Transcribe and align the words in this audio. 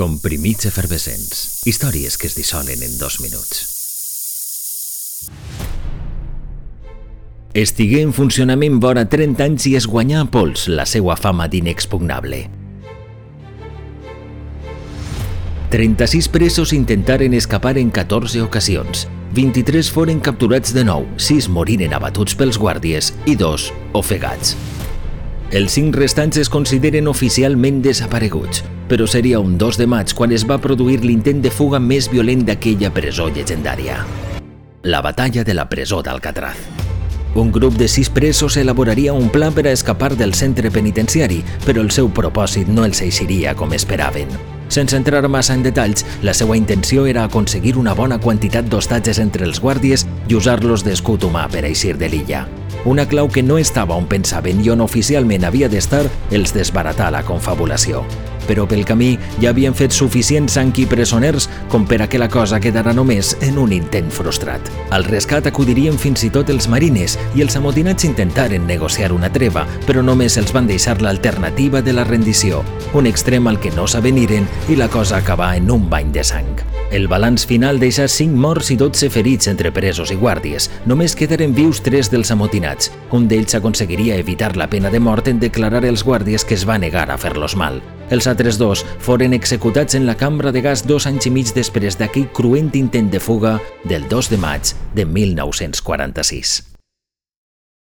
Comprimits 0.00 0.64
efervescents. 0.64 1.60
Històries 1.68 2.14
que 2.16 2.24
es 2.30 2.32
dissolen 2.32 2.80
en 2.80 2.94
dos 2.96 3.18
minuts. 3.20 3.58
Estigué 7.52 8.00
en 8.00 8.14
funcionament 8.16 8.78
vora 8.80 9.04
30 9.12 9.44
anys 9.44 9.68
i 9.68 9.74
es 9.76 9.84
guanyà 9.84 10.22
a 10.24 10.30
pols 10.32 10.70
la 10.72 10.88
seva 10.88 11.18
fama 11.20 11.50
d'inexpugnable. 11.52 12.40
36 15.76 16.32
presos 16.32 16.72
intentaren 16.72 17.36
escapar 17.36 17.76
en 17.76 17.92
14 17.92 18.40
ocasions. 18.48 19.04
23 19.36 19.92
foren 19.92 20.24
capturats 20.24 20.72
de 20.72 20.88
nou, 20.88 21.04
6 21.20 21.52
moriren 21.52 21.92
abatuts 22.00 22.40
pels 22.40 22.56
guàrdies 22.56 23.12
i 23.28 23.36
2 23.36 23.68
ofegats. 24.00 24.56
Els 25.50 25.72
cinc 25.74 25.96
restants 25.98 26.36
es 26.38 26.46
consideren 26.46 27.08
oficialment 27.10 27.80
desapareguts, 27.82 28.60
però 28.86 29.08
seria 29.10 29.40
un 29.42 29.56
2 29.58 29.80
de 29.80 29.86
maig 29.90 30.12
quan 30.14 30.30
es 30.30 30.44
va 30.46 30.60
produir 30.62 31.00
l'intent 31.02 31.40
de 31.42 31.50
fuga 31.50 31.80
més 31.82 32.06
violent 32.12 32.44
d'aquella 32.46 32.92
presó 32.94 33.26
llegendària. 33.34 33.96
La 34.86 35.00
batalla 35.02 35.42
de 35.42 35.56
la 35.58 35.64
presó 35.68 36.04
d'Alcatraz. 36.06 36.54
Un 37.34 37.50
grup 37.50 37.74
de 37.74 37.88
sis 37.88 38.08
presos 38.10 38.56
elaboraria 38.62 39.12
un 39.12 39.26
pla 39.28 39.50
per 39.50 39.66
a 39.66 39.72
escapar 39.72 40.12
del 40.14 40.36
centre 40.38 40.70
penitenciari, 40.70 41.42
però 41.66 41.82
el 41.82 41.90
seu 41.90 42.12
propòsit 42.14 42.70
no 42.70 42.86
els 42.86 43.02
eixiria 43.02 43.56
com 43.58 43.74
esperaven. 43.74 44.30
Sense 44.70 44.94
entrar 44.94 45.26
massa 45.26 45.58
en 45.58 45.66
detalls, 45.66 46.06
la 46.22 46.34
seva 46.34 46.54
intenció 46.56 47.10
era 47.10 47.26
aconseguir 47.26 47.74
una 47.74 47.98
bona 47.98 48.22
quantitat 48.22 48.70
d'hostatges 48.70 49.18
entre 49.18 49.50
els 49.50 49.58
guàrdies 49.58 50.06
i 50.28 50.38
usar-los 50.38 50.86
d'escut 50.86 51.26
humà 51.26 51.48
per 51.50 51.66
eixir 51.66 51.98
de 51.98 52.06
l'illa. 52.06 52.46
Una 52.84 53.06
clau 53.06 53.28
que 53.28 53.42
no 53.42 53.58
estava 53.58 53.94
on 53.94 54.06
pensaven 54.08 54.62
i 54.64 54.70
on 54.72 54.80
oficialment 54.80 55.44
havia 55.44 55.68
d'estar 55.68 56.06
els 56.32 56.54
desbaratar 56.56 57.10
la 57.12 57.20
confabulació. 57.28 58.00
Però 58.48 58.64
pel 58.66 58.86
camí 58.88 59.10
ja 59.42 59.50
havien 59.52 59.76
fet 59.76 59.92
suficients 59.92 60.56
sang 60.56 60.72
i 60.80 60.86
presoners 60.88 61.46
com 61.70 61.84
per 61.86 62.00
a 62.00 62.08
que 62.08 62.18
la 62.18 62.30
cosa 62.32 62.58
quedara 62.58 62.94
només 62.96 63.34
en 63.44 63.60
un 63.60 63.74
intent 63.76 64.08
frustrat. 64.10 64.72
Al 64.96 65.04
rescat 65.04 65.46
acudirien 65.46 66.00
fins 66.00 66.24
i 66.24 66.32
tot 66.32 66.48
els 66.50 66.70
marines 66.72 67.18
i 67.36 67.44
els 67.44 67.60
amotinats 67.60 68.08
intentaren 68.08 68.66
negociar 68.66 69.12
una 69.12 69.30
treva, 69.30 69.66
però 69.86 70.02
només 70.02 70.40
els 70.40 70.56
van 70.56 70.66
deixar 70.66 71.02
l'alternativa 71.04 71.84
de 71.84 71.92
la 71.92 72.08
rendició, 72.08 72.64
un 72.94 73.06
extrem 73.06 73.46
al 73.46 73.60
que 73.60 73.76
no 73.76 73.86
s'aveniren 73.86 74.48
i 74.72 74.80
la 74.80 74.88
cosa 74.88 75.20
acabà 75.20 75.54
en 75.60 75.70
un 75.70 75.88
bany 75.92 76.16
de 76.16 76.24
sang. 76.24 76.69
El 76.90 77.06
balanç 77.06 77.46
final 77.46 77.78
deixa 77.78 78.08
5 78.08 78.34
morts 78.34 78.72
i 78.74 78.76
12 78.76 79.12
ferits 79.14 79.46
entre 79.46 79.70
presos 79.70 80.10
i 80.10 80.16
guàrdies. 80.18 80.66
Només 80.90 81.14
quedaren 81.14 81.52
vius 81.54 81.78
3 81.86 82.10
dels 82.10 82.32
amotinats. 82.34 82.90
Un 83.14 83.28
d'ells 83.30 83.54
aconseguiria 83.54 84.16
evitar 84.18 84.56
la 84.58 84.66
pena 84.66 84.90
de 84.90 84.98
mort 84.98 85.30
en 85.30 85.38
declarar 85.38 85.84
els 85.86 86.02
guàrdies 86.02 86.44
que 86.44 86.58
es 86.58 86.66
va 86.66 86.80
negar 86.82 87.06
a 87.10 87.18
fer-los 87.18 87.54
mal. 87.54 87.78
Els 88.10 88.26
altres 88.26 88.58
dos 88.58 88.82
foren 88.98 89.38
executats 89.38 89.94
en 89.94 90.02
la 90.06 90.16
cambra 90.18 90.50
de 90.50 90.64
gas 90.66 90.82
dos 90.82 91.06
anys 91.06 91.30
i 91.30 91.30
mig 91.30 91.54
després 91.54 91.94
d'aquell 91.94 92.26
cruent 92.34 92.74
intent 92.74 93.12
de 93.14 93.22
fuga 93.22 93.60
del 93.84 94.10
2 94.10 94.34
de 94.34 94.42
maig 94.42 94.74
de 94.98 95.06
1946. 95.06 96.69